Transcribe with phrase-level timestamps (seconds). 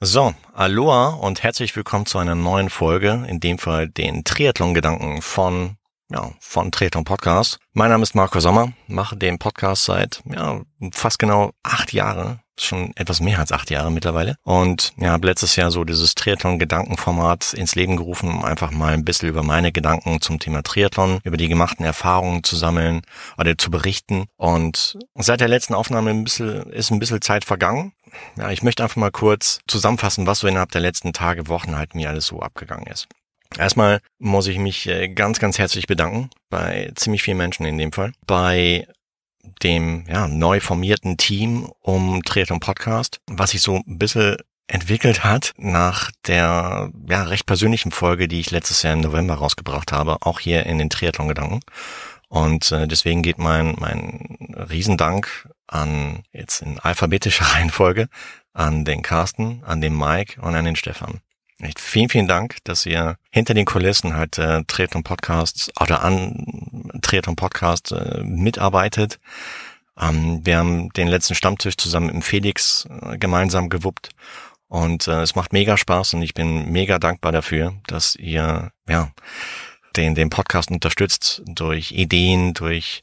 [0.00, 5.76] So, Aloha und herzlich willkommen zu einer neuen Folge, in dem Fall den Triathlon-Gedanken von,
[6.08, 7.58] ja, von Triathlon Podcast.
[7.72, 10.60] Mein Name ist Marco Sommer, mache den Podcast seit, ja,
[10.92, 14.36] fast genau acht Jahre, schon etwas mehr als acht Jahre mittlerweile.
[14.44, 19.04] Und ja, habe letztes Jahr so dieses Triathlon-Gedankenformat ins Leben gerufen, um einfach mal ein
[19.04, 23.02] bisschen über meine Gedanken zum Thema Triathlon, über die gemachten Erfahrungen zu sammeln
[23.36, 24.26] oder zu berichten.
[24.36, 27.94] Und seit der letzten Aufnahme ein bisschen, ist ein bisschen Zeit vergangen.
[28.36, 31.94] Ja, ich möchte einfach mal kurz zusammenfassen, was so innerhalb der letzten Tage, Wochen halt
[31.94, 33.08] mir alles so abgegangen ist.
[33.56, 37.92] Erstmal muss ich mich äh, ganz, ganz herzlich bedanken bei ziemlich vielen Menschen in dem
[37.92, 38.12] Fall.
[38.26, 38.86] Bei
[39.62, 45.54] dem ja, neu formierten Team um Triathlon Podcast, was sich so ein bisschen entwickelt hat
[45.56, 50.40] nach der ja, recht persönlichen Folge, die ich letztes Jahr im November rausgebracht habe, auch
[50.40, 51.60] hier in den Triathlon-Gedanken.
[52.28, 54.36] Und äh, deswegen geht mein, mein
[54.68, 58.08] Riesendank an, jetzt in alphabetischer Reihenfolge,
[58.52, 61.20] an den Carsten, an den Mike und an den Stefan.
[61.60, 66.92] Echt vielen, vielen Dank, dass ihr hinter den Kulissen halt äh, Triathlon Podcasts oder an
[67.02, 69.18] Triathlon Podcast äh, mitarbeitet.
[69.98, 74.10] Ähm, wir haben den letzten Stammtisch zusammen mit dem Felix äh, gemeinsam gewuppt
[74.68, 79.10] und äh, es macht mega Spaß und ich bin mega dankbar dafür, dass ihr ja
[79.96, 83.02] den, den Podcast unterstützt durch Ideen, durch,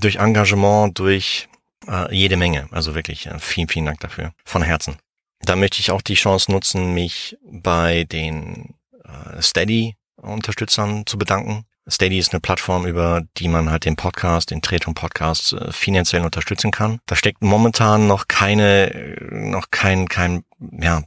[0.00, 1.48] durch Engagement, durch
[1.88, 2.68] äh, jede Menge.
[2.70, 4.32] Also wirklich äh, vielen, vielen Dank dafür.
[4.44, 4.96] Von Herzen.
[5.40, 8.74] Da möchte ich auch die Chance nutzen, mich bei den
[9.04, 11.64] äh, Steady-Unterstützern zu bedanken.
[11.90, 16.22] Steady ist eine Plattform, über die man halt den Podcast, den Tretung Podcast äh, finanziell
[16.22, 17.00] unterstützen kann.
[17.06, 21.02] Da steckt momentan noch keine, äh, noch kein, kein, ja,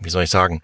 [0.00, 0.60] wie soll ich sagen,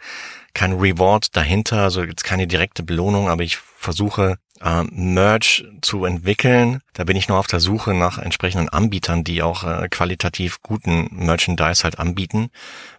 [0.55, 6.81] kein Reward dahinter, also jetzt keine direkte Belohnung, aber ich versuche äh, Merch zu entwickeln.
[6.93, 11.09] Da bin ich noch auf der Suche nach entsprechenden Anbietern, die auch äh, qualitativ guten
[11.11, 12.51] Merchandise halt anbieten.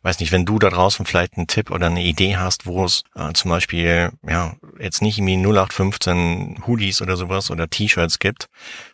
[0.03, 3.03] Weiß nicht, wenn du da draußen vielleicht einen Tipp oder eine Idee hast, wo es
[3.15, 8.47] äh, zum Beispiel ja jetzt nicht irgendwie 0815 Hoodies oder sowas oder T-Shirts gibt,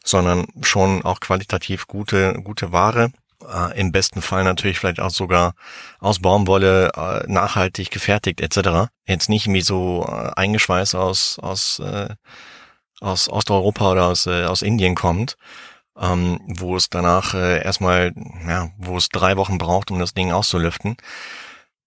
[0.04, 3.12] sondern schon auch qualitativ gute gute Ware
[3.52, 5.54] äh, im besten Fall natürlich vielleicht auch sogar
[6.00, 8.90] aus Baumwolle äh, nachhaltig gefertigt etc.
[9.08, 12.10] Jetzt nicht irgendwie so äh, eingeschweißt aus aus äh,
[13.02, 15.36] aus Osteuropa oder aus äh, aus Indien kommt,
[16.00, 18.14] ähm, wo es danach äh, erstmal
[18.48, 20.98] ja, wo es drei Wochen braucht, um das Ding auszulüften.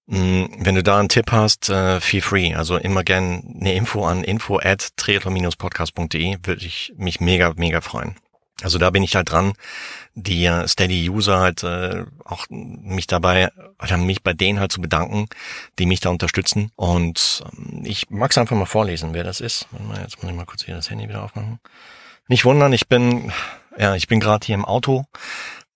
[0.07, 2.55] Mm, wenn du da einen Tipp hast, äh, feel free.
[2.55, 8.17] Also immer gern eine Info an info at triathlon-podcast.de würde ich mich mega, mega freuen.
[8.63, 9.55] Also da bin ich halt dran,
[10.15, 13.51] die Steady-User halt äh, auch mich dabei,
[13.83, 15.27] oder mich bei denen halt zu bedanken,
[15.79, 16.71] die mich da unterstützen.
[16.77, 19.67] Und ähm, ich mag es einfach mal vorlesen, wer das ist.
[20.01, 21.59] Jetzt muss ich mal kurz hier das Handy wieder aufmachen.
[22.29, 23.33] Nicht wundern, ich bin,
[23.77, 25.05] ja, ich bin gerade hier im Auto.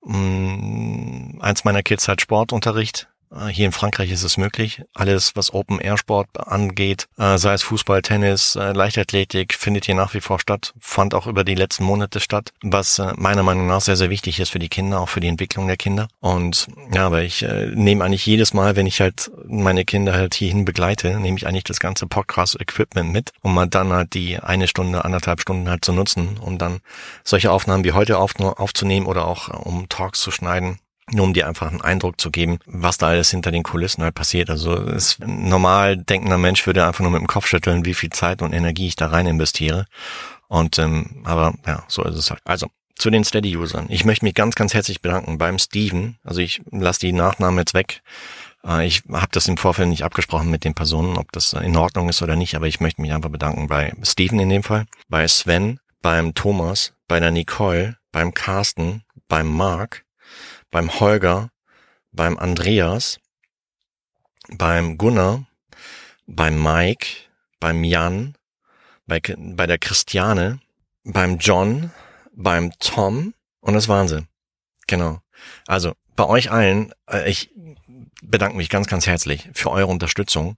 [0.03, 3.08] Mm, eins meiner Kids hat Sportunterricht
[3.51, 4.83] hier in Frankreich ist es möglich.
[4.95, 10.21] Alles, was Open-Air-Sport angeht, äh, sei es Fußball, Tennis, äh, Leichtathletik, findet hier nach wie
[10.21, 14.11] vor statt, fand auch über die letzten Monate statt, was meiner Meinung nach sehr, sehr
[14.11, 16.09] wichtig ist für die Kinder, auch für die Entwicklung der Kinder.
[16.21, 20.65] Und ja, aber ich nehme eigentlich jedes Mal, wenn ich halt meine Kinder halt hierhin
[20.65, 25.05] begleite, nehme ich eigentlich das ganze Podcast-Equipment mit, um mal dann halt die eine Stunde,
[25.05, 26.81] anderthalb Stunden halt zu nutzen, um dann
[27.25, 30.79] solche Aufnahmen wie heute auf, aufzunehmen oder auch um Talks zu schneiden
[31.13, 34.15] nur um dir einfach einen Eindruck zu geben, was da alles hinter den Kulissen halt
[34.15, 34.51] passiert.
[34.51, 38.43] Also es, normal denkender Mensch würde einfach nur mit dem Kopf schütteln, wie viel Zeit
[38.43, 39.87] und Energie ich da rein investiere.
[40.49, 42.41] Und ähm, aber ja, so ist es halt.
[42.45, 43.87] Also zu den Steady-Usern.
[43.89, 46.19] Ich möchte mich ganz, ganz herzlich bedanken beim Steven.
[46.25, 48.03] Also ich lasse die Nachnamen jetzt weg.
[48.65, 52.09] Äh, ich habe das im Vorfeld nicht abgesprochen mit den Personen, ob das in Ordnung
[52.09, 55.27] ist oder nicht, aber ich möchte mich einfach bedanken bei Steven in dem Fall, bei
[55.29, 60.05] Sven, beim Thomas, bei der Nicole, beim Carsten, beim Mark,
[60.71, 61.51] beim Holger,
[62.13, 63.19] beim Andreas,
[64.49, 65.47] beim Gunnar,
[66.27, 67.07] beim Mike,
[67.61, 68.37] beim Jan,
[69.07, 70.61] bei, bei der Christiane,
[71.05, 71.93] beim John,
[72.33, 74.27] beim Tom und das waren sie.
[74.87, 75.21] Genau.
[75.67, 77.51] Also bei euch allen, äh, ich
[78.23, 80.57] bedanke mich ganz, ganz herzlich für eure Unterstützung.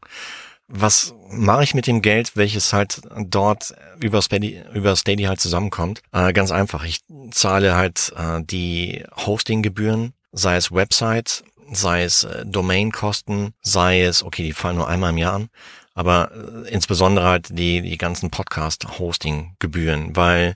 [0.73, 6.01] Was mache ich mit dem Geld, welches halt dort über Steady, über Steady halt zusammenkommt?
[6.13, 6.85] Äh, ganz einfach.
[6.85, 7.01] Ich
[7.33, 14.45] zahle halt äh, die Hostinggebühren, sei es Website, sei es äh, Domainkosten, sei es, okay,
[14.45, 15.49] die fallen nur einmal im Jahr an,
[15.95, 20.55] aber äh, insbesondere halt die, die ganzen Podcast-Hosting-Gebühren, weil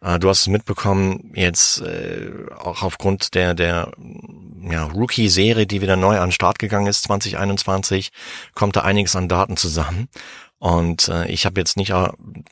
[0.00, 2.28] äh, du hast es mitbekommen, jetzt äh,
[2.58, 3.92] auch aufgrund der, der
[4.70, 8.10] ja, Rookie-Serie, die wieder neu an den Start gegangen ist, 2021,
[8.54, 10.08] kommt da einiges an Daten zusammen.
[10.58, 11.92] Und äh, ich habe jetzt nicht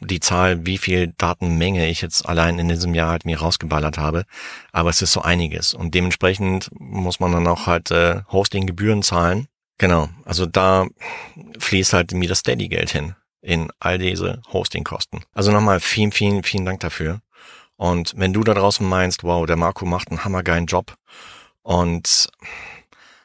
[0.01, 4.25] die Zahl, wie viel Datenmenge ich jetzt allein in diesem Jahr halt mir rausgeballert habe,
[4.71, 5.73] aber es ist so einiges.
[5.73, 9.49] Und dementsprechend muss man dann auch halt äh, Hosting-Gebühren zahlen.
[9.79, 10.87] Genau, also da
[11.59, 15.23] fließt halt mir das Steady-Geld hin in all diese Hosting-Kosten.
[15.33, 17.21] Also nochmal vielen, vielen, vielen Dank dafür.
[17.77, 20.95] Und wenn du da draußen meinst, wow, der Marco macht einen hammergeilen Job
[21.63, 22.29] und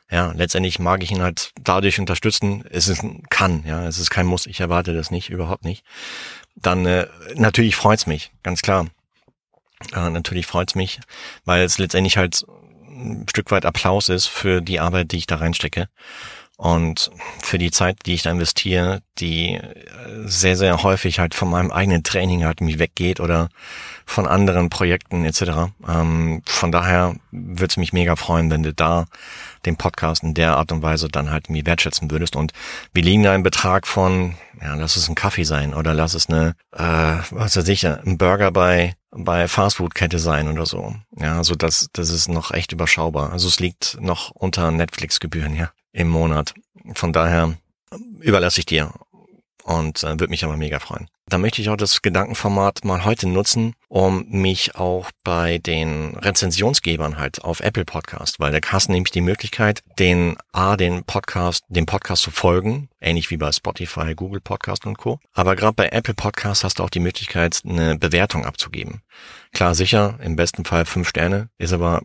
[0.09, 2.63] ja, letztendlich mag ich ihn halt dadurch unterstützen.
[2.69, 4.45] Es ist ein kann, ja, es ist kein Muss.
[4.45, 5.83] Ich erwarte das nicht, überhaupt nicht.
[6.55, 8.87] Dann äh, natürlich freut's mich, ganz klar.
[9.93, 10.99] Äh, natürlich freut's mich,
[11.45, 12.45] weil es letztendlich halt
[12.87, 15.89] ein Stück weit Applaus ist für die Arbeit, die ich da reinstecke
[16.57, 17.12] und
[17.44, 19.63] für die Zeit, die ich da investiere, die äh,
[20.25, 23.50] sehr, sehr häufig halt von meinem eigenen Training halt mich weggeht oder
[24.07, 25.71] von anderen Projekten etc.
[25.88, 29.06] Ähm, von daher würde es mich mega freuen, wenn du da
[29.68, 32.36] den Podcast in der Art und Weise dann halt mir wertschätzen würdest.
[32.36, 32.54] Und
[32.92, 36.27] wir liegen da einen Betrag von, ja, lass es ein Kaffee sein oder lass es
[36.27, 40.94] eine, äh, was weiß ich, ein Burger bei bei Fastfood-Kette sein oder so.
[41.15, 43.31] Ja, also das, das ist noch echt überschaubar.
[43.31, 46.53] Also es liegt noch unter Netflix-Gebühren, ja im Monat.
[46.94, 47.57] Von daher
[48.21, 48.94] überlasse ich dir
[49.63, 51.09] und äh, würde mich aber mega freuen.
[51.29, 57.17] Da möchte ich auch das Gedankenformat mal heute nutzen, um mich auch bei den Rezensionsgebern
[57.17, 61.85] halt auf Apple Podcast, weil hast du nämlich die Möglichkeit, den A, den Podcast, dem
[61.85, 65.19] Podcast zu folgen, ähnlich wie bei Spotify, Google Podcast und Co.
[65.33, 69.01] Aber gerade bei Apple Podcast hast du auch die Möglichkeit, eine Bewertung abzugeben.
[69.51, 72.03] Klar, sicher, im besten Fall fünf Sterne, ist aber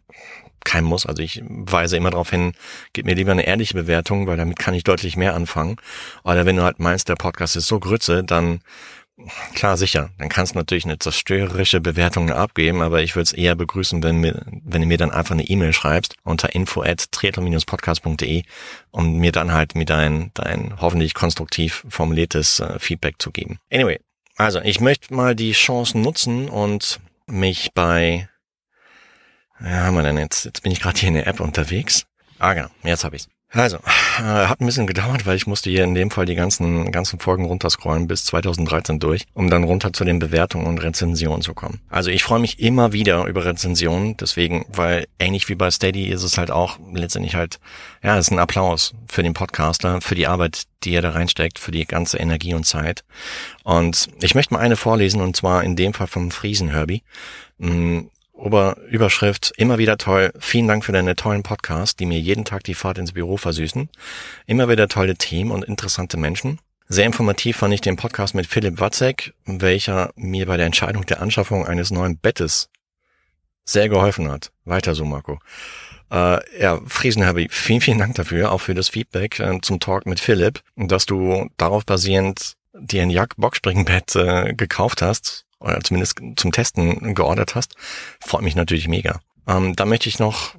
[0.64, 1.06] kein Muss.
[1.06, 2.53] Also ich weise immer darauf hin,
[2.93, 5.76] gib mir lieber eine ehrliche Bewertung, weil damit kann ich deutlich mehr anfangen.
[6.25, 8.61] Oder wenn du halt meinst, der Podcast ist so Grütze, dann
[9.55, 13.55] klar sicher, dann kannst du natürlich eine zerstörerische Bewertung abgeben, aber ich würde es eher
[13.55, 17.08] begrüßen, wenn, mir, wenn du mir dann einfach eine E-Mail schreibst unter info at
[17.67, 18.43] podcastde
[18.91, 23.58] um mir dann halt mit dein, dein hoffentlich konstruktiv formuliertes äh, Feedback zu geben.
[23.70, 24.00] Anyway,
[24.37, 28.29] also ich möchte mal die Chance nutzen und mich bei
[29.61, 30.45] ja, haben wir denn jetzt?
[30.45, 32.07] Jetzt bin ich gerade hier in der App unterwegs.
[32.39, 32.69] Ah, genau.
[32.83, 33.29] Jetzt habe ich's.
[33.55, 33.77] Also,
[34.19, 37.19] äh, hat ein bisschen gedauert, weil ich musste hier in dem Fall die ganzen, ganzen
[37.19, 41.81] Folgen runterscrollen bis 2013 durch, um dann runter zu den Bewertungen und Rezensionen zu kommen.
[41.91, 46.23] Also ich freue mich immer wieder über Rezensionen, deswegen, weil ähnlich wie bei Steady ist
[46.23, 47.61] es halt auch letztendlich halt,
[48.03, 51.59] ja, es ist ein Applaus für den Podcaster, für die Arbeit, die er da reinsteckt,
[51.59, 53.05] für die ganze Energie und Zeit.
[53.65, 57.03] Und ich möchte mal eine vorlesen, und zwar in dem Fall vom Friesen Herbie.
[58.32, 60.32] Mm, Ober Überschrift, immer wieder toll.
[60.38, 63.88] Vielen Dank für deine tollen Podcasts, die mir jeden Tag die Fahrt ins Büro versüßen.
[64.46, 66.58] Immer wieder tolle Themen und interessante Menschen.
[66.88, 71.23] Sehr informativ fand ich den Podcast mit Philipp Watzek, welcher mir bei der Entscheidung der
[71.23, 72.69] Anschaffung eines neuen Bettes
[73.64, 74.52] sehr geholfen hat.
[74.64, 75.38] Weiter so, Marco.
[76.11, 80.20] Äh, ja, Friesenherbi, vielen, vielen Dank dafür, auch für das Feedback äh, zum Talk mit
[80.20, 87.14] Philipp, dass du darauf basierend dir ein Jack-Boxspringbett äh, gekauft hast oder zumindest zum Testen
[87.14, 87.75] geordert hast,
[88.20, 89.20] freut mich natürlich mega.
[89.47, 90.55] Ähm, da möchte ich noch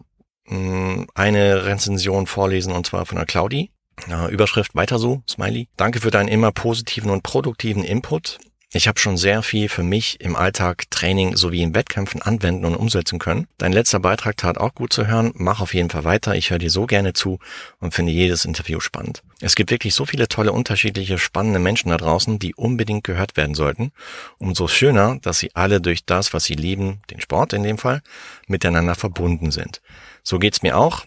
[0.48, 3.72] mh, mm, eine Rezension vorlesen und zwar von der Claudi.
[4.10, 5.68] Äh, Überschrift weiter so, Smiley.
[5.78, 8.40] Danke für deinen immer positiven und produktiven Input.
[8.76, 12.76] Ich habe schon sehr viel für mich im Alltag, Training sowie in Wettkämpfen anwenden und
[12.76, 13.46] umsetzen können.
[13.60, 15.32] Dein letzter Beitrag tat auch gut zu hören.
[15.36, 16.34] Mach auf jeden Fall weiter.
[16.34, 17.38] Ich höre dir so gerne zu
[17.80, 19.22] und finde jedes Interview spannend.
[19.42, 23.54] Es gibt wirklich so viele tolle, unterschiedliche, spannende Menschen da draußen, die unbedingt gehört werden
[23.54, 23.92] sollten.
[24.40, 28.02] Umso schöner, dass sie alle durch das, was sie lieben, den Sport in dem Fall,
[28.48, 29.84] miteinander verbunden sind.
[30.24, 31.06] So geht's mir auch.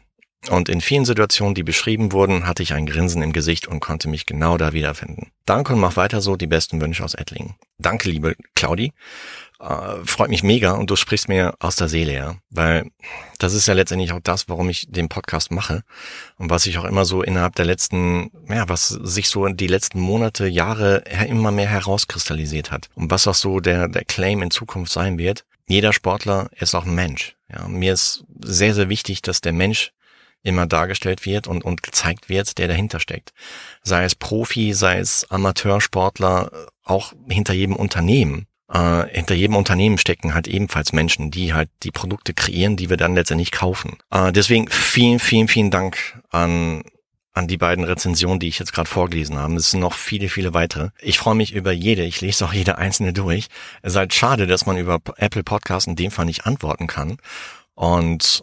[0.48, 4.08] Und in vielen Situationen, die beschrieben wurden, hatte ich ein Grinsen im Gesicht und konnte
[4.08, 5.30] mich genau da wiederfinden.
[5.44, 7.54] Danke und mach weiter so, die besten Wünsche aus Ettlingen.
[7.78, 8.92] Danke, liebe Claudi.
[9.58, 12.36] Äh, freut mich mega und du sprichst mir aus der Seele, ja.
[12.50, 12.90] Weil
[13.38, 15.82] das ist ja letztendlich auch das, warum ich den Podcast mache
[16.36, 20.00] und was ich auch immer so innerhalb der letzten, ja, was sich so die letzten
[20.00, 22.90] Monate, Jahre immer mehr herauskristallisiert hat.
[22.94, 25.44] Und was auch so der, der Claim in Zukunft sein wird.
[25.68, 27.34] Jeder Sportler ist auch ein Mensch.
[27.52, 29.92] Ja, mir ist sehr, sehr wichtig, dass der Mensch
[30.42, 33.32] immer dargestellt wird und, und gezeigt wird, der dahinter steckt.
[33.82, 36.50] Sei es Profi, sei es Amateursportler,
[36.84, 38.46] auch hinter jedem Unternehmen.
[38.72, 42.96] Äh, hinter jedem Unternehmen stecken halt ebenfalls Menschen, die halt die Produkte kreieren, die wir
[42.96, 43.96] dann letztendlich kaufen.
[44.10, 46.82] Äh, deswegen vielen, vielen, vielen Dank an
[47.36, 49.54] an die beiden Rezensionen, die ich jetzt gerade vorgelesen habe.
[49.56, 50.88] Es sind noch viele, viele weitere.
[51.02, 52.02] Ich freue mich über jede.
[52.02, 53.48] Ich lese auch jede einzelne durch.
[53.82, 57.18] Es ist halt schade, dass man über Apple Podcasts in dem Fall nicht antworten kann.
[57.76, 58.42] Und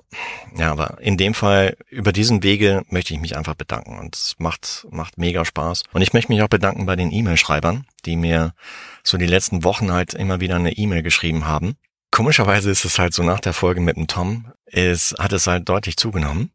[0.56, 3.98] ja, aber in dem Fall, über diesen Wege möchte ich mich einfach bedanken.
[3.98, 5.82] Und es macht, macht mega Spaß.
[5.92, 8.54] Und ich möchte mich auch bedanken bei den E-Mail-Schreibern, die mir
[9.02, 11.78] so die letzten Wochen halt immer wieder eine E-Mail geschrieben haben.
[12.12, 15.68] Komischerweise ist es halt so nach der Folge mit dem Tom, ist, hat es halt
[15.68, 16.52] deutlich zugenommen.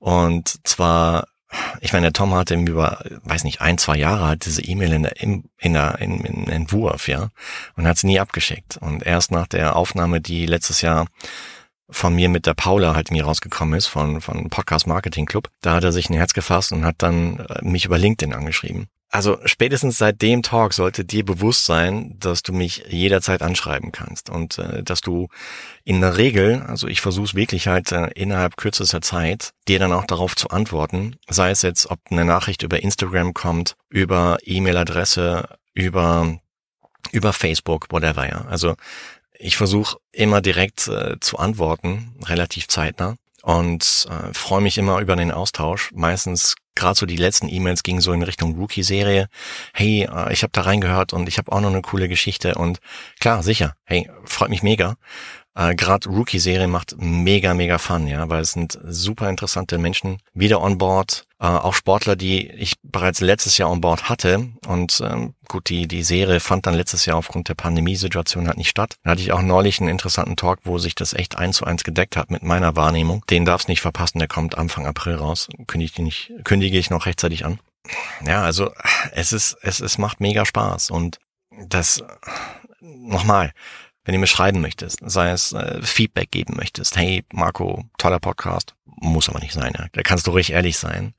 [0.00, 1.28] Und zwar
[1.80, 5.02] ich meine, der Tom hatte über, weiß nicht, ein, zwei Jahre halt diese E-Mail in
[5.04, 7.28] der, in, der, in, in Entwurf, ja,
[7.74, 8.76] und hat sie nie abgeschickt.
[8.76, 11.06] Und erst nach der Aufnahme, die letztes Jahr
[11.90, 15.74] von mir mit der Paula halt mir rausgekommen ist, von, von Podcast Marketing Club, da
[15.74, 18.88] hat er sich ein Herz gefasst und hat dann äh, mich über LinkedIn angeschrieben.
[19.10, 24.28] Also spätestens seit dem Talk sollte dir bewusst sein, dass du mich jederzeit anschreiben kannst
[24.28, 25.28] und äh, dass du
[25.82, 30.04] in der Regel, also ich versuche wirklich halt äh, innerhalb kürzester Zeit, dir dann auch
[30.04, 36.38] darauf zu antworten, sei es jetzt, ob eine Nachricht über Instagram kommt, über E-Mail-Adresse, über
[37.12, 38.44] über Facebook, whatever, ja.
[38.50, 38.74] Also
[39.38, 45.16] ich versuche immer direkt äh, zu antworten, relativ zeitnah und äh, freue mich immer über
[45.16, 45.90] den Austausch.
[45.94, 49.28] Meistens gerade so die letzten E-Mails gingen so in Richtung Rookie-Serie.
[49.72, 52.80] Hey, äh, ich habe da reingehört und ich habe auch noch eine coole Geschichte und
[53.20, 53.74] klar, sicher.
[53.84, 54.96] Hey, freut mich mega.
[55.58, 60.62] Äh, Gerade Rookie-Serie macht mega, mega Fun, ja, weil es sind super interessante Menschen wieder
[60.62, 61.26] on board.
[61.40, 64.50] Äh, auch Sportler, die ich bereits letztes Jahr on board hatte.
[64.68, 68.68] Und ähm, gut, die, die Serie fand dann letztes Jahr aufgrund der Pandemiesituation halt nicht
[68.68, 68.98] statt.
[69.02, 71.82] Da hatte ich auch neulich einen interessanten Talk, wo sich das echt eins zu eins
[71.82, 73.24] gedeckt hat mit meiner Wahrnehmung.
[73.28, 75.48] Den darf's nicht verpassen, der kommt Anfang April raus.
[75.66, 77.58] Kündige ich, nicht, kündige ich noch rechtzeitig an.
[78.24, 78.70] Ja, also
[79.10, 80.90] es ist, es, es macht mega Spaß.
[80.90, 81.18] Und
[81.66, 82.04] das
[82.80, 83.52] nochmal,
[84.08, 88.74] wenn du mir schreiben möchtest, sei es äh, Feedback geben möchtest, hey Marco, toller Podcast,
[88.86, 89.84] muss aber nicht sein, ja.
[89.92, 91.12] da kannst du ruhig ehrlich sein.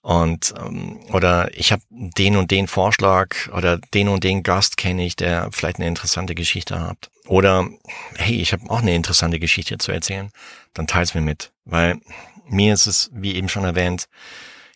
[0.00, 5.06] Und ähm, oder ich habe den und den Vorschlag oder den und den Gast kenne
[5.06, 7.12] ich, der vielleicht eine interessante Geschichte hat.
[7.28, 7.68] Oder
[8.16, 10.32] hey, ich habe auch eine interessante Geschichte zu erzählen,
[10.74, 11.52] dann teils mir mit.
[11.64, 12.00] Weil
[12.48, 14.08] mir ist es, wie eben schon erwähnt,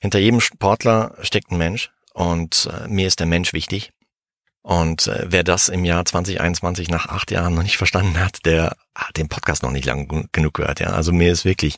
[0.01, 3.91] hinter jedem Sportler steckt ein Mensch und äh, mir ist der Mensch wichtig.
[4.67, 8.77] Und äh, wer das im Jahr 2021 nach acht Jahren noch nicht verstanden hat, der
[8.97, 10.81] hat den Podcast noch nicht lang genug gehört.
[10.81, 11.77] Ja, also mir ist wirklich,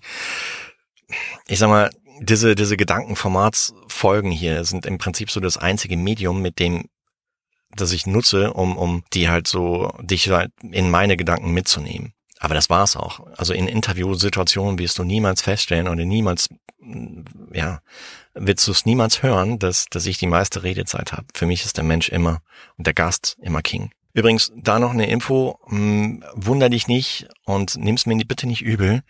[1.47, 1.91] ich sag mal,
[2.21, 6.89] diese diese Gedankenformatsfolgen hier sind im Prinzip so das einzige Medium, mit dem
[7.77, 12.15] das ich nutze, um um die halt so dich halt in meine Gedanken mitzunehmen.
[12.39, 13.21] Aber das war's auch.
[13.37, 16.49] Also in Interviewsituationen wirst du niemals feststellen oder niemals,
[17.53, 17.83] ja,
[18.41, 21.27] willst du es niemals hören, dass, dass ich die meiste Redezeit habe.
[21.35, 22.41] Für mich ist der Mensch immer
[22.77, 23.91] und der Gast immer King.
[24.15, 29.03] Übrigens, da noch eine Info, hm, wunder dich nicht und nimm's mir bitte nicht übel,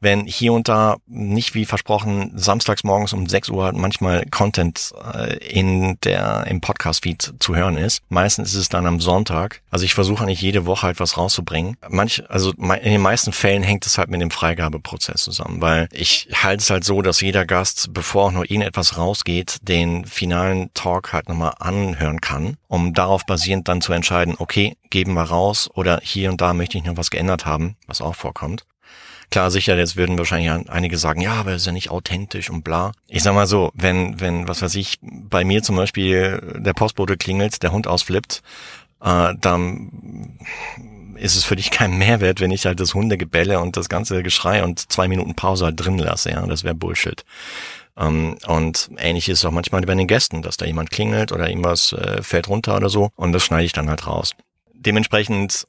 [0.00, 5.36] wenn hier und da nicht wie versprochen samstags morgens um 6 Uhr manchmal Content äh,
[5.36, 8.02] in der im Podcast-Feed zu hören ist.
[8.08, 9.62] Meistens ist es dann am Sonntag.
[9.70, 11.76] Also ich versuche eigentlich jede Woche halt was rauszubringen.
[11.88, 16.28] Manch, also in den meisten Fällen hängt es halt mit dem Freigabeprozess zusammen, weil ich
[16.34, 20.70] halte es halt so, dass jeder Gast, bevor auch nur ihnen etwas rausgeht, den finalen
[20.74, 25.70] Talk halt nochmal anhören kann, um darauf basierend dann zu entscheiden, okay, geben wir raus
[25.74, 28.64] oder hier und da möchte ich noch was geändert haben was auch vorkommt.
[29.32, 32.64] Klar, sicher, jetzt würden wahrscheinlich einige sagen, ja, aber es ist ja nicht authentisch und
[32.64, 32.92] bla.
[33.08, 37.16] Ich sag mal so, wenn, wenn, was weiß ich, bei mir zum Beispiel der Postbote
[37.16, 38.42] klingelt, der Hund ausflippt,
[39.02, 40.38] äh, dann
[41.16, 44.62] ist es für dich kein Mehrwert, wenn ich halt das Hundegebälle und das ganze Geschrei
[44.62, 47.24] und zwei Minuten Pause halt drin lasse, ja, das wäre Bullshit.
[47.94, 51.30] Um, ähm, und ähnlich ist es auch manchmal bei den Gästen, dass da jemand klingelt
[51.30, 54.32] oder irgendwas äh, fällt runter oder so und das schneide ich dann halt raus.
[54.72, 55.66] Dementsprechend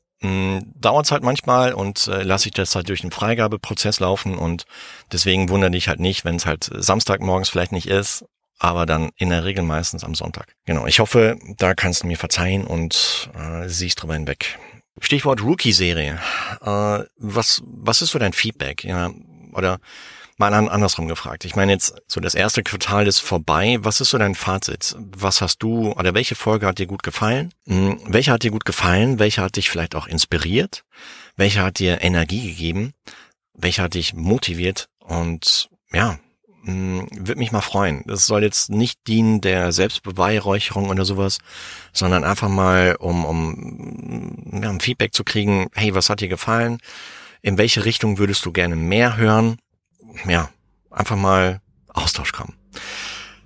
[0.76, 4.66] dauert es halt manchmal und äh, lasse ich das halt durch den Freigabeprozess laufen und
[5.12, 8.26] deswegen wundere dich halt nicht, wenn es halt Samstagmorgens vielleicht nicht ist,
[8.60, 10.56] aber dann in der Regel meistens am Sonntag.
[10.66, 14.58] Genau, ich hoffe, da kannst du mir verzeihen und äh, siehst drüber hinweg.
[15.00, 16.20] Stichwort Rookie-Serie.
[16.62, 18.84] Äh, was, was ist so dein Feedback?
[18.84, 19.12] Ja,
[19.54, 19.80] oder
[20.38, 21.46] Mal andersrum gefragt.
[21.46, 23.78] Ich meine jetzt, so das erste Quartal ist vorbei.
[23.82, 24.96] Was ist so dein Fazit?
[24.98, 27.54] Was hast du oder welche Folge hat dir gut gefallen?
[27.68, 29.20] Hm, welche hat dir gut gefallen?
[29.20, 30.84] Welche hat dich vielleicht auch inspiriert?
[31.36, 32.94] Welche hat dir Energie gegeben?
[33.54, 34.90] Welche hat dich motiviert?
[35.00, 36.18] Und ja,
[36.64, 38.04] hm, würde mich mal freuen.
[38.08, 41.40] Das soll jetzt nicht dienen der Selbstbeweihräucherung oder sowas,
[41.92, 46.80] sondern einfach mal, um, um ja, ein Feedback zu kriegen, hey, was hat dir gefallen?
[47.42, 49.58] In welche Richtung würdest du gerne mehr hören?
[50.28, 50.50] Ja,
[50.90, 52.56] einfach mal Austausch kommen.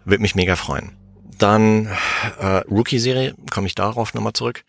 [0.05, 0.95] Würde mich mega freuen.
[1.38, 1.88] Dann
[2.39, 4.63] äh, Rookie-Serie, komme ich darauf nochmal zurück.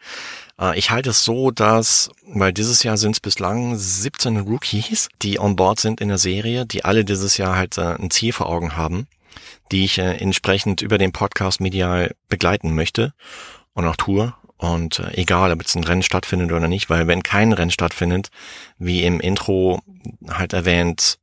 [0.60, 5.38] Äh, ich halte es so, dass, weil dieses Jahr sind es bislang 17 Rookies, die
[5.38, 8.48] on board sind in der Serie, die alle dieses Jahr halt äh, ein Ziel vor
[8.48, 9.06] Augen haben,
[9.72, 13.14] die ich äh, entsprechend über den Podcast medial begleiten möchte
[13.72, 14.34] und auch tue.
[14.58, 18.30] Und äh, egal, ob jetzt ein Rennen stattfindet oder nicht, weil wenn kein Rennen stattfindet,
[18.76, 19.80] wie im Intro
[20.28, 21.18] halt erwähnt,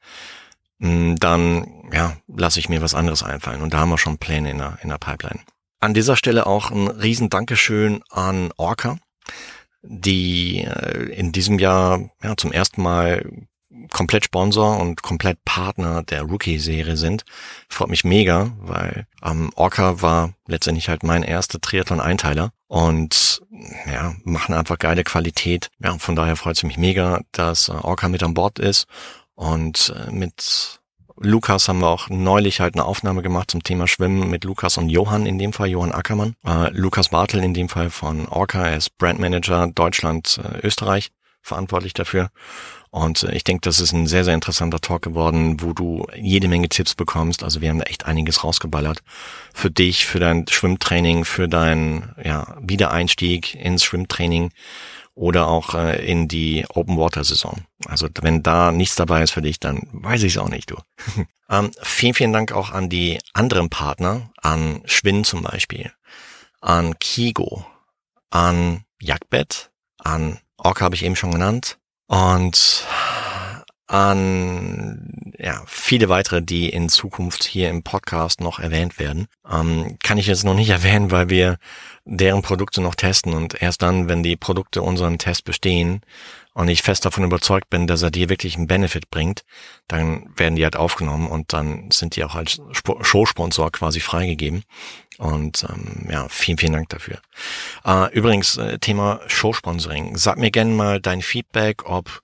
[0.80, 3.62] dann ja, lasse ich mir was anderes einfallen.
[3.62, 5.40] Und da haben wir schon Pläne in der, in der Pipeline.
[5.80, 8.98] An dieser Stelle auch ein riesen Dankeschön an Orca,
[9.84, 13.26] die äh, in diesem Jahr ja, zum ersten Mal
[13.92, 17.24] komplett Sponsor und komplett Partner der Rookie-Serie sind.
[17.70, 23.42] Freut mich mega, weil ähm, Orca war letztendlich halt mein erster Triathlon-Einteiler und
[23.86, 25.70] ja, machen einfach geile Qualität.
[25.80, 28.88] Ja, von daher freut es mich mega, dass äh, Orca mit an Bord ist
[29.36, 30.80] und äh, mit
[31.18, 34.90] Lukas haben wir auch neulich halt eine Aufnahme gemacht zum Thema Schwimmen mit Lukas und
[34.90, 36.36] Johann, in dem Fall Johann Ackermann.
[36.46, 41.12] Äh, Lukas Bartel in dem Fall von Orca, er ist Brandmanager Deutschland, äh, Österreich,
[41.42, 42.32] verantwortlich dafür.
[42.90, 46.50] Und äh, ich denke, das ist ein sehr, sehr interessanter Talk geworden, wo du jede
[46.50, 47.44] Menge Tipps bekommst.
[47.44, 49.02] Also wir haben da echt einiges rausgeballert.
[49.54, 54.52] Für dich, für dein Schwimmtraining, für deinen ja, Wiedereinstieg ins Schwimmtraining
[55.16, 57.66] oder auch äh, in die Open Water Saison.
[57.88, 60.78] Also wenn da nichts dabei ist für dich, dann weiß ich es auch nicht, du.
[61.50, 65.92] ähm, vielen, vielen Dank auch an die anderen Partner, an Schwinn zum Beispiel,
[66.62, 67.66] an Kigo,
[68.30, 72.86] an Jagdbett, an Orca habe ich eben schon genannt, und
[73.88, 79.28] an ja, viele weitere, die in Zukunft hier im Podcast noch erwähnt werden.
[79.50, 81.58] Ähm, kann ich jetzt noch nicht erwähnen, weil wir
[82.06, 86.02] deren Produkte noch testen und erst dann, wenn die Produkte unseren Test bestehen
[86.54, 89.44] und ich fest davon überzeugt bin, dass er dir wirklich einen Benefit bringt,
[89.88, 92.62] dann werden die halt aufgenommen und dann sind die auch als
[93.02, 94.64] Showsponsor quasi freigegeben.
[95.18, 97.20] Und ähm, ja, vielen, vielen Dank dafür.
[97.86, 100.18] Äh, übrigens, äh, Thema Showsponsoring.
[100.18, 102.22] Sag mir gerne mal dein Feedback, ob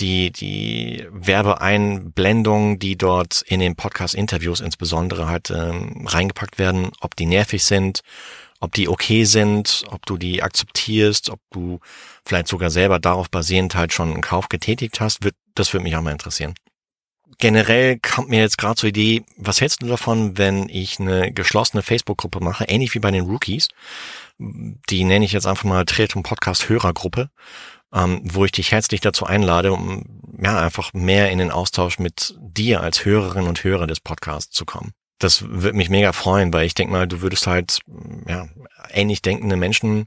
[0.00, 7.26] die, die Werbeeinblendungen, die dort in den Podcast-Interviews insbesondere halt ähm, reingepackt werden, ob die
[7.26, 8.00] nervig sind,
[8.60, 11.80] ob die okay sind, ob du die akzeptierst, ob du
[12.26, 15.96] vielleicht sogar selber darauf basierend halt schon einen Kauf getätigt hast, wird, das würde mich
[15.96, 16.54] auch mal interessieren
[17.38, 21.82] generell kommt mir jetzt gerade so Idee, was hältst du davon, wenn ich eine geschlossene
[21.82, 23.68] Facebook-Gruppe mache, ähnlich wie bei den Rookies?
[24.38, 27.30] Die nenne ich jetzt einfach mal Triathlon Podcast Hörergruppe,
[27.94, 30.04] ähm, wo ich dich herzlich dazu einlade, um
[30.42, 34.64] ja einfach mehr in den Austausch mit dir als Hörerin und Hörer des Podcasts zu
[34.64, 34.92] kommen.
[35.18, 37.78] Das würde mich mega freuen, weil ich denke mal, du würdest halt
[38.28, 38.48] ja
[38.90, 40.06] ähnlich denkende Menschen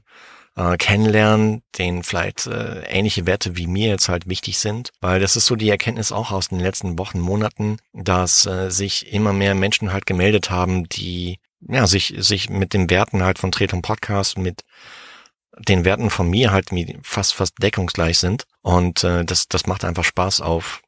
[0.54, 5.34] äh, kennenlernen, denen vielleicht äh, ähnliche Werte wie mir jetzt halt wichtig sind, weil das
[5.34, 9.54] ist so die Erkenntnis auch aus den letzten Wochen, Monaten, dass äh, sich immer mehr
[9.54, 14.36] Menschen halt gemeldet haben, die ja sich sich mit den Werten halt von Tretum Podcast
[14.36, 14.62] mit
[15.58, 16.70] den Werten von mir halt
[17.02, 20.82] fast fast deckungsgleich sind und äh, das das macht einfach Spaß auf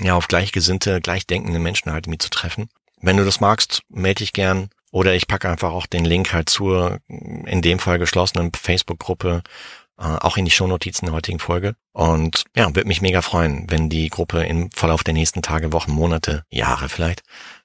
[0.00, 2.68] ja auf gleichgesinnte, gleichdenkende Menschen halt mit zu treffen.
[3.00, 6.48] Wenn du das magst, melde dich gern oder ich packe einfach auch den Link halt
[6.48, 9.42] zur, in dem Fall geschlossenen Facebook-Gruppe,
[9.98, 11.74] äh, auch in die Shownotizen der heutigen Folge.
[11.92, 15.92] Und ja, würde mich mega freuen, wenn die Gruppe im Verlauf der nächsten Tage, Wochen,
[15.92, 17.22] Monate, Jahre vielleicht,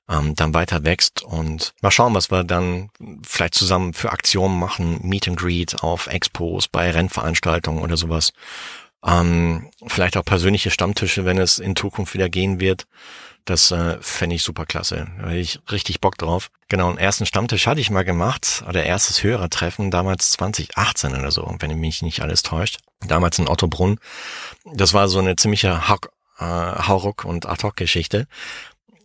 [0.09, 2.89] ähm, dann weiter wächst und mal schauen, was wir dann
[3.23, 8.31] vielleicht zusammen für Aktionen machen, Meet and Greet auf Expos, bei Rennveranstaltungen oder sowas.
[9.05, 12.87] Ähm, vielleicht auch persönliche Stammtische, wenn es in Zukunft wieder gehen wird.
[13.45, 15.07] Das äh, fände ich super klasse.
[15.21, 16.49] Da ich richtig Bock drauf.
[16.67, 21.55] Genau, einen ersten Stammtisch hatte ich mal gemacht, oder erstes Hörertreffen, damals 2018 oder so,
[21.59, 22.79] wenn mich nicht alles täuscht.
[23.07, 23.99] Damals in Ottobrunn.
[24.73, 28.27] Das war so eine ziemliche äh, Hauruck- und Ad-Hoc-Geschichte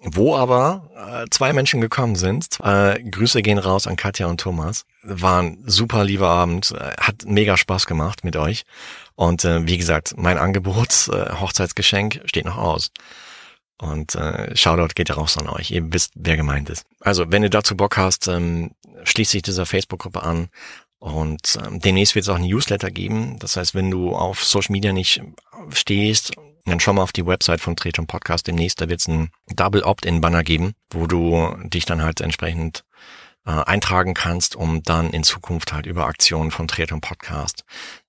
[0.03, 2.59] wo aber äh, zwei Menschen gekommen sind.
[2.63, 4.85] Äh, Grüße gehen raus an Katja und Thomas.
[5.03, 8.65] War ein super lieber Abend, äh, hat mega Spaß gemacht mit euch.
[9.15, 12.91] Und äh, wie gesagt, mein Angebot, äh, Hochzeitsgeschenk, steht noch aus.
[13.79, 15.71] Und äh, Shoutout geht raus an euch.
[15.71, 16.85] Ihr wisst, wer gemeint ist.
[17.01, 18.73] Also, wenn du dazu Bock hast, ähm,
[19.05, 20.49] schließ dich dieser Facebook-Gruppe an.
[20.99, 23.39] Und ähm, demnächst wird es auch ein Newsletter geben.
[23.41, 25.21] Das heißt, wenn du auf Social Media nicht
[25.73, 26.33] stehst,
[26.65, 28.47] dann schau mal auf die Website von Treton Podcast.
[28.47, 32.85] Demnächst, da wird es ein Double Opt-in-Banner geben, wo du dich dann halt entsprechend
[33.45, 37.65] äh, eintragen kannst, um dann in Zukunft halt über Aktionen von Treton Podcast,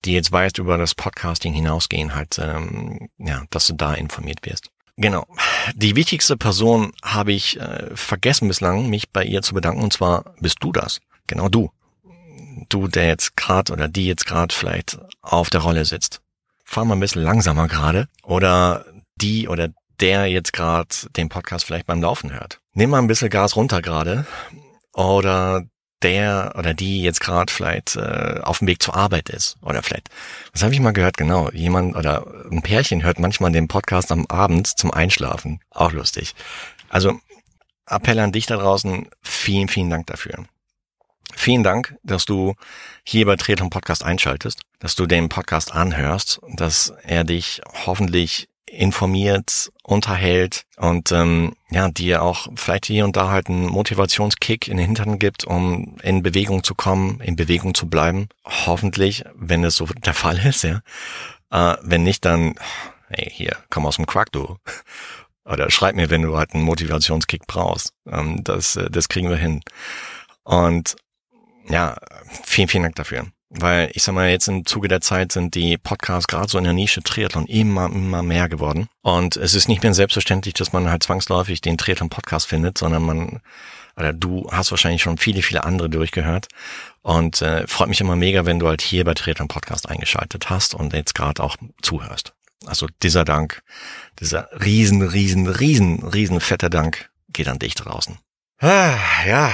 [0.06, 4.70] die jetzt weit über das Podcasting hinausgehen, halt, ähm, ja, dass du da informiert wirst.
[4.96, 5.26] Genau.
[5.74, 10.36] Die wichtigste Person habe ich äh, vergessen bislang, mich bei ihr zu bedanken, und zwar
[10.40, 11.02] bist du das.
[11.26, 11.72] Genau du.
[12.70, 16.22] Du, der jetzt gerade oder die jetzt gerade vielleicht auf der Rolle sitzt.
[16.74, 18.08] Fahr mal ein bisschen langsamer gerade.
[18.24, 22.60] Oder die oder der jetzt gerade den Podcast vielleicht beim Laufen hört.
[22.74, 24.26] Nimm mal ein bisschen Gas runter gerade.
[24.94, 25.66] Oder
[26.02, 30.10] der oder die jetzt gerade vielleicht äh, auf dem Weg zur Arbeit ist oder vielleicht,
[30.52, 34.26] was habe ich mal gehört, genau, jemand oder ein Pärchen hört manchmal den Podcast am
[34.28, 35.62] Abend zum Einschlafen.
[35.70, 36.36] Auch lustig.
[36.90, 37.20] Also
[37.88, 40.46] Appell an dich da draußen, vielen, vielen Dank dafür.
[41.36, 42.54] Vielen Dank, dass du
[43.04, 49.72] hier bei Triathlon Podcast einschaltest, dass du den Podcast anhörst, dass er dich hoffentlich informiert,
[49.84, 54.88] unterhält und ähm, ja, dir auch vielleicht hier und da halt einen Motivationskick in den
[54.88, 58.30] Hintern gibt, um in Bewegung zu kommen, in Bewegung zu bleiben.
[58.46, 60.82] Hoffentlich, wenn es so der Fall ist, ja.
[61.52, 62.56] Äh, wenn nicht, dann
[63.10, 64.58] hey, hier, komm aus dem Quark, du.
[65.46, 67.94] Oder schreib mir, wenn du halt einen Motivationskick brauchst.
[68.10, 69.62] Ähm, das, äh, das kriegen wir hin.
[70.44, 70.96] Und
[71.70, 71.98] ja,
[72.44, 73.26] vielen, vielen Dank dafür.
[73.56, 76.64] Weil ich sag mal, jetzt im Zuge der Zeit sind die Podcasts gerade so in
[76.64, 78.88] der Nische Triathlon immer, immer mehr geworden.
[79.02, 83.42] Und es ist nicht mehr selbstverständlich, dass man halt zwangsläufig den Triathlon-Podcast findet, sondern man,
[83.96, 86.48] oder du hast wahrscheinlich schon viele, viele andere durchgehört.
[87.04, 90.74] Und äh, freut mich immer mega, wenn du halt hier bei Triathlon Podcast eingeschaltet hast
[90.74, 92.34] und jetzt gerade auch zuhörst.
[92.66, 93.62] Also dieser Dank,
[94.20, 98.18] dieser riesen, riesen, riesen, riesen fetter Dank geht an dich draußen.
[98.60, 98.98] Ah,
[99.28, 99.54] ja,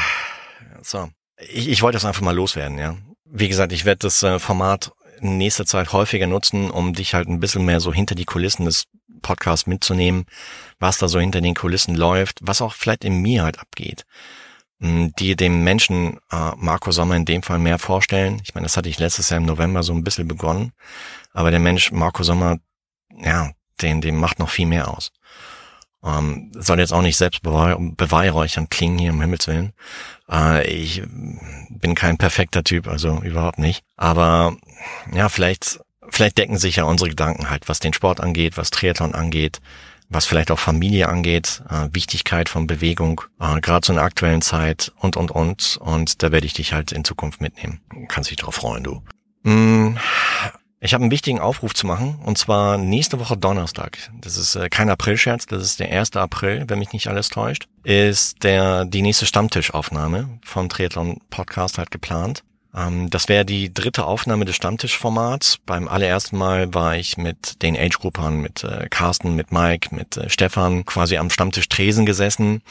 [0.84, 1.10] so.
[1.39, 2.97] Ich, ich wollte das einfach mal loswerden, ja.
[3.25, 7.28] Wie gesagt, ich werde das äh, Format in nächster Zeit häufiger nutzen, um dich halt
[7.28, 8.86] ein bisschen mehr so hinter die Kulissen des
[9.21, 10.25] Podcasts mitzunehmen,
[10.80, 14.06] was da so hinter den Kulissen läuft, was auch vielleicht in mir halt abgeht
[14.82, 18.41] die dem Menschen äh, Marco Sommer in dem Fall mehr vorstellen.
[18.43, 20.71] Ich meine, das hatte ich letztes Jahr im November so ein bisschen begonnen,
[21.34, 22.58] aber der Mensch Marco Sommer,
[23.17, 25.12] ja, den, dem macht noch viel mehr aus.
[26.03, 29.73] Ähm, soll jetzt auch nicht selbst beweihräuchern klingen hier im Himmels Willen.
[30.31, 31.03] Äh, ich
[31.69, 33.83] bin kein perfekter Typ, also überhaupt nicht.
[33.97, 34.55] Aber
[35.13, 39.13] ja, vielleicht, vielleicht decken sich ja unsere Gedanken halt, was den Sport angeht, was Triathlon
[39.13, 39.59] angeht,
[40.07, 44.91] was vielleicht auch Familie angeht, äh, Wichtigkeit von Bewegung, äh, gerade in der aktuellen Zeit
[44.99, 45.77] und, und, und.
[45.81, 47.81] Und da werde ich dich halt in Zukunft mitnehmen.
[48.07, 49.03] Kannst dich drauf freuen, du.
[49.43, 49.97] Mm,
[50.82, 53.98] ich habe einen wichtigen Aufruf zu machen, und zwar nächste Woche Donnerstag.
[54.22, 56.15] Das ist äh, kein Aprilscherz, das ist der 1.
[56.15, 61.92] April, wenn mich nicht alles täuscht, ist der die nächste Stammtischaufnahme vom Triathlon Podcast halt
[61.92, 62.44] geplant.
[62.74, 65.58] Ähm, das wäre die dritte Aufnahme des Stammtischformats.
[65.65, 70.30] Beim allerersten Mal war ich mit den Age-Gruppern, mit äh, Carsten, mit Mike, mit äh,
[70.30, 72.62] Stefan quasi am Stammtisch Tresen gesessen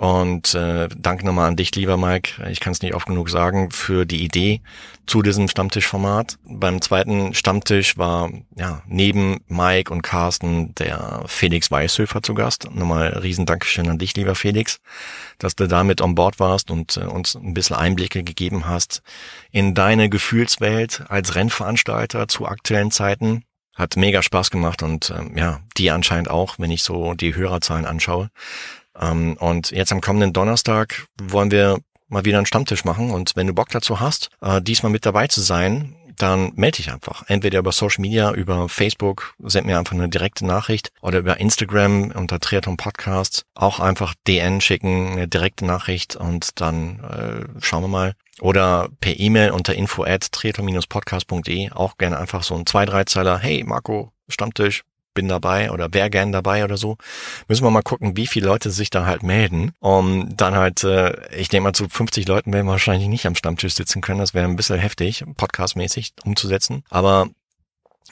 [0.00, 2.48] und äh, danke nochmal an dich, lieber Mike.
[2.48, 4.62] Ich kann es nicht oft genug sagen für die Idee
[5.04, 6.38] zu diesem Stammtischformat.
[6.42, 12.70] Beim zweiten Stammtisch war ja neben Mike und Carsten der Felix Weißhöfer zu Gast.
[12.72, 14.80] Nochmal riesen Dankeschön an dich, lieber Felix,
[15.36, 19.02] dass du damit on Bord warst und äh, uns ein bisschen Einblicke gegeben hast
[19.50, 23.44] in deine Gefühlswelt als Rennveranstalter zu aktuellen Zeiten.
[23.76, 27.84] Hat mega Spaß gemacht und ähm, ja, die anscheinend auch, wenn ich so die Hörerzahlen
[27.84, 28.30] anschaue.
[28.98, 33.10] Ähm, und jetzt am kommenden Donnerstag wollen wir mal wieder einen Stammtisch machen.
[33.10, 36.92] Und wenn du Bock dazu hast, äh, diesmal mit dabei zu sein, dann melde dich
[36.92, 37.24] einfach.
[37.28, 42.10] Entweder über Social Media, über Facebook, send mir einfach eine direkte Nachricht oder über Instagram
[42.10, 47.88] unter Triathlon Podcasts auch einfach DN schicken, eine direkte Nachricht und dann äh, schauen wir
[47.88, 48.14] mal.
[48.40, 53.38] Oder per E-Mail unter info at triathlon-podcast.de auch gerne einfach so ein zwei, drei Zeiler.
[53.38, 54.82] Hey Marco, Stammtisch,
[55.20, 56.96] bin dabei oder wer gern dabei oder so.
[57.46, 59.72] Müssen wir mal gucken, wie viele Leute sich da halt melden.
[59.78, 63.34] Um dann halt, äh, ich denke mal, zu 50 Leuten werden wir wahrscheinlich nicht am
[63.34, 64.20] Stammtisch sitzen können.
[64.20, 66.84] Das wäre ein bisschen heftig, podcastmäßig umzusetzen.
[66.88, 67.28] Aber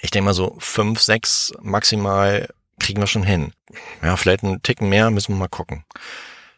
[0.02, 2.46] ich denke mal so fünf, sechs maximal
[2.78, 3.52] kriegen wir schon hin.
[4.02, 5.84] Ja, vielleicht einen Ticken mehr, müssen wir mal gucken.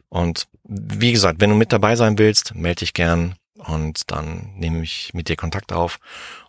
[0.08, 4.82] Und wie gesagt, wenn du mit dabei sein willst, melde dich gern und dann nehme
[4.82, 6.00] ich mit dir Kontakt auf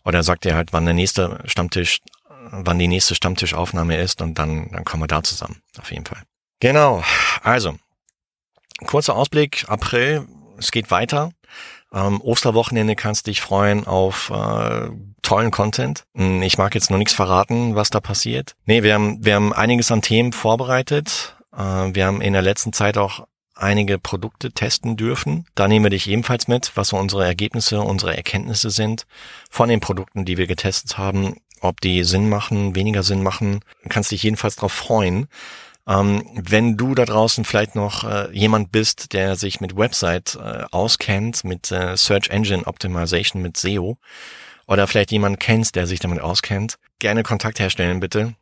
[0.03, 1.99] oder sag dir halt, wann der nächste Stammtisch
[2.49, 5.61] wann die nächste Stammtischaufnahme ist und dann, dann kommen wir da zusammen.
[5.79, 6.21] Auf jeden Fall.
[6.59, 7.03] Genau.
[7.43, 7.75] Also,
[8.85, 9.65] kurzer Ausblick.
[9.67, 10.27] April.
[10.57, 11.31] Es geht weiter.
[11.93, 14.89] Ähm, Osterwochenende kannst dich freuen auf äh,
[15.21, 16.05] tollen Content.
[16.15, 18.55] Hm, ich mag jetzt noch nichts verraten, was da passiert.
[18.65, 21.35] Nee, wir haben, wir haben einiges an Themen vorbereitet.
[21.53, 25.45] Äh, wir haben in der letzten Zeit auch einige Produkte testen dürfen.
[25.55, 29.05] Da nehmen wir dich ebenfalls mit, was so unsere Ergebnisse, unsere Erkenntnisse sind
[29.49, 34.11] von den Produkten, die wir getestet haben ob die Sinn machen, weniger Sinn machen, kannst
[34.11, 35.27] dich jedenfalls darauf freuen.
[35.87, 40.63] Ähm, wenn du da draußen vielleicht noch äh, jemand bist, der sich mit Website äh,
[40.71, 43.97] auskennt, mit äh, Search Engine Optimization, mit SEO,
[44.67, 48.35] oder vielleicht jemand kennst, der sich damit auskennt, gerne Kontakt herstellen bitte,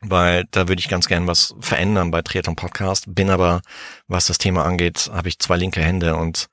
[0.00, 3.62] weil da würde ich ganz gern was verändern bei Triathlon Podcast, bin aber,
[4.06, 6.48] was das Thema angeht, habe ich zwei linke Hände und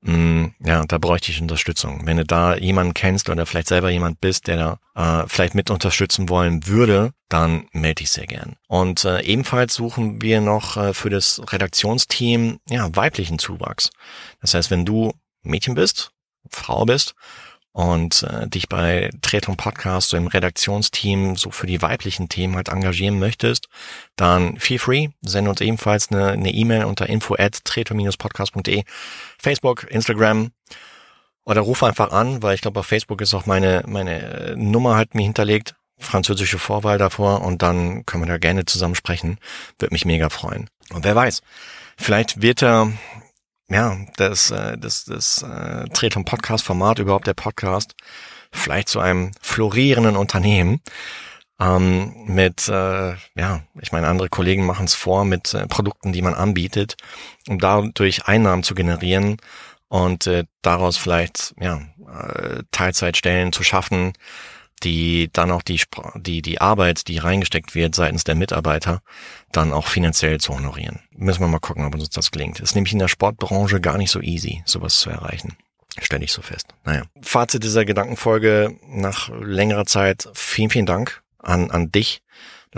[0.00, 2.06] ja, da bräuchte ich Unterstützung.
[2.06, 5.70] Wenn du da jemanden kennst oder vielleicht selber jemand bist, der da äh, vielleicht mit
[5.70, 8.56] unterstützen wollen würde, dann melde ich sehr gern.
[8.68, 13.90] Und äh, ebenfalls suchen wir noch äh, für das Redaktionsteam ja weiblichen Zuwachs.
[14.40, 16.12] Das heißt, wenn du Mädchen bist,
[16.48, 17.14] Frau bist
[17.78, 22.70] und äh, dich bei Triathlon Podcast so im Redaktionsteam so für die weiblichen Themen halt
[22.70, 23.68] engagieren möchtest,
[24.16, 27.62] dann feel free, sende uns ebenfalls eine E-Mail e unter info at
[28.18, 28.82] podcastde
[29.38, 30.50] Facebook, Instagram
[31.44, 35.14] oder ruf einfach an, weil ich glaube, auf Facebook ist auch meine, meine Nummer halt
[35.14, 39.38] mir hinterlegt, französische Vorwahl davor und dann können wir da gerne zusammen sprechen.
[39.78, 40.68] Würde mich mega freuen.
[40.92, 41.42] Und wer weiß,
[41.96, 42.92] vielleicht wird er
[43.70, 47.94] ja, das, äh, das, das äh, Tretum Podcast Format, überhaupt der Podcast,
[48.52, 50.80] vielleicht zu einem florierenden Unternehmen.
[51.60, 56.22] ähm, mit, äh, ja, ich meine, andere Kollegen machen es vor mit äh, Produkten, die
[56.22, 56.96] man anbietet,
[57.48, 59.38] um dadurch Einnahmen zu generieren
[59.88, 64.12] und äh, daraus vielleicht ja äh, Teilzeitstellen zu schaffen,
[64.80, 65.80] die dann auch die
[66.16, 69.00] die die Arbeit, die reingesteckt wird seitens der Mitarbeiter,
[69.52, 71.00] dann auch finanziell zu honorieren.
[71.10, 72.60] Müssen wir mal gucken, ob uns das gelingt.
[72.60, 75.56] Ist nämlich in der Sportbranche gar nicht so easy, sowas zu erreichen.
[76.00, 76.68] Stelle ich so fest.
[76.84, 77.02] Naja.
[77.22, 80.28] Fazit dieser Gedankenfolge nach längerer Zeit.
[80.34, 82.22] Vielen, vielen Dank an, an dich,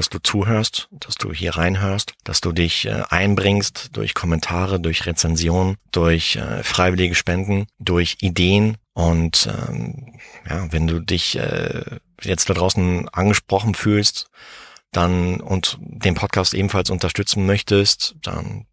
[0.01, 5.05] dass du zuhörst, dass du hier reinhörst, dass du dich äh, einbringst durch Kommentare, durch
[5.05, 11.83] Rezensionen, durch äh, freiwillige Spenden, durch Ideen und ähm, ja, wenn du dich äh,
[12.23, 14.29] jetzt da draußen angesprochen fühlst,
[14.91, 18.65] dann und den Podcast ebenfalls unterstützen möchtest, dann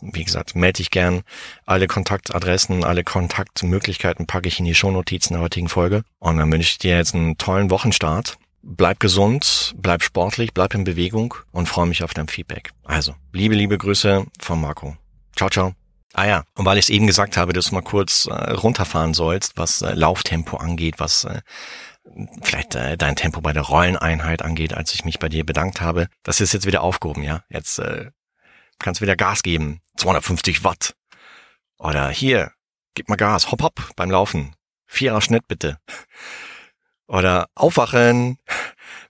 [0.00, 1.20] wie gesagt, melde dich gern.
[1.66, 6.04] Alle Kontaktadressen, alle Kontaktmöglichkeiten packe ich in die Shownotizen der heutigen Folge.
[6.20, 10.84] Und dann wünsche ich dir jetzt einen tollen Wochenstart bleib gesund, bleib sportlich, bleib in
[10.84, 12.72] Bewegung und freue mich auf dein Feedback.
[12.84, 14.96] Also, liebe, liebe Grüße von Marco.
[15.36, 15.74] Ciao, ciao.
[16.12, 19.14] Ah ja, und weil ich es eben gesagt habe, dass du mal kurz äh, runterfahren
[19.14, 21.40] sollst, was äh, Lauftempo angeht, was äh,
[22.42, 26.08] vielleicht äh, dein Tempo bei der Rolleneinheit angeht, als ich mich bei dir bedankt habe,
[26.24, 27.44] das ist jetzt wieder aufgehoben, ja.
[27.48, 28.10] Jetzt äh,
[28.78, 29.80] kannst du wieder Gas geben.
[29.96, 30.96] 250 Watt.
[31.78, 32.52] Oder hier,
[32.94, 34.54] gib mal Gas, hopp hopp beim Laufen.
[34.86, 35.78] Vierer Schnitt bitte.
[37.10, 38.38] Oder aufwachen,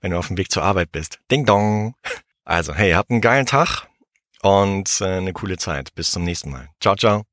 [0.00, 1.20] wenn du auf dem Weg zur Arbeit bist.
[1.30, 1.94] Ding dong.
[2.44, 3.86] Also, hey, habt einen geilen Tag
[4.40, 5.94] und äh, eine coole Zeit.
[5.94, 6.68] Bis zum nächsten Mal.
[6.80, 7.29] Ciao, ciao.